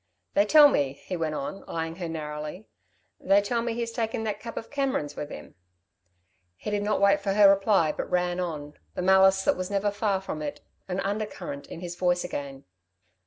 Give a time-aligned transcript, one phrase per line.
[0.33, 2.65] "They tell me," he went on, eyeing her narrowly,
[3.19, 5.53] "they tell me, he's taken that cub of Cameron's with him."
[6.55, 9.91] He did not wait for her reply, but ran on, the malice that was never
[9.91, 12.65] far from it an undercurrent in his voice again.